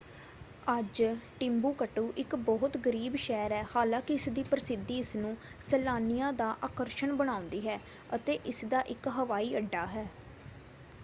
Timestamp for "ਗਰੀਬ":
2.85-3.15